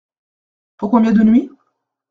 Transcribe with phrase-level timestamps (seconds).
[0.77, 1.51] Pour combien de nuits?